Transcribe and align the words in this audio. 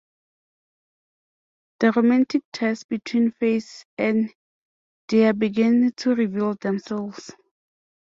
The 1.79 1.91
romantic 1.91 2.41
ties 2.51 2.83
between 2.83 3.33
Face 3.33 3.85
and 3.99 4.33
Dia 5.07 5.31
begin 5.35 5.91
to 5.97 6.15
reveal 6.15 6.55
themselves. 6.55 7.29